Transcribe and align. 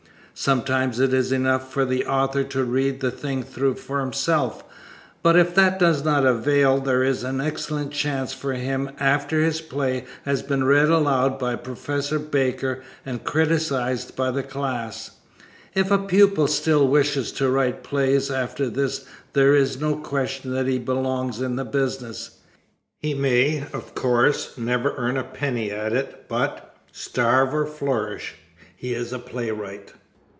Sometimes 0.33 0.99
it 0.99 1.13
is 1.13 1.31
enough 1.31 1.71
for 1.71 1.85
the 1.85 2.03
author 2.07 2.43
to 2.43 2.63
read 2.63 2.99
the 2.99 3.11
thing 3.11 3.43
through 3.43 3.75
for 3.75 3.99
himself, 3.99 4.63
but 5.21 5.35
if 5.35 5.53
that 5.53 5.77
does 5.77 6.03
not 6.03 6.25
avail 6.25 6.79
there 6.79 7.03
is 7.03 7.23
an 7.23 7.39
excellent 7.39 7.91
chance 7.91 8.33
for 8.33 8.53
him 8.53 8.89
after 8.99 9.39
his 9.43 9.61
play 9.61 10.03
has 10.25 10.41
been 10.41 10.63
read 10.63 10.89
aloud 10.89 11.37
by 11.37 11.55
Professor 11.55 12.17
Baker 12.17 12.81
and 13.05 13.23
criticized 13.23 14.15
by 14.15 14.31
the 14.31 14.41
class. 14.41 15.11
If 15.75 15.91
a 15.91 15.99
pupil 15.99 16.47
still 16.47 16.87
wishes 16.87 17.31
to 17.33 17.47
write 17.47 17.83
plays 17.83 18.31
after 18.31 18.67
this 18.67 19.05
there 19.33 19.53
is 19.53 19.79
no 19.79 19.95
question 19.95 20.53
that 20.53 20.65
he 20.65 20.79
belongs 20.79 21.39
in 21.39 21.55
the 21.55 21.65
business. 21.65 22.37
He 22.97 23.13
may, 23.13 23.65
of 23.73 23.93
course, 23.93 24.57
never 24.57 24.95
earn 24.97 25.17
a 25.17 25.23
penny 25.23 25.69
at 25.69 25.93
it 25.93 26.25
but, 26.27 26.75
starve 26.91 27.53
or 27.53 27.67
flourish, 27.67 28.33
he 28.75 28.95
is 28.95 29.13
a 29.13 29.19
playwright. 29.19 29.93